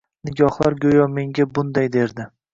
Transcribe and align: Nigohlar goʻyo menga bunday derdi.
Nigohlar 0.27 0.77
goʻyo 0.85 1.05
menga 1.19 1.47
bunday 1.59 1.93
derdi. 1.99 2.29